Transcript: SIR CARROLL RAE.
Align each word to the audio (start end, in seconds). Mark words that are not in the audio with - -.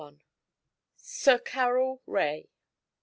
SIR 0.97 1.37
CARROLL 1.37 2.01
RAE. 2.07 2.49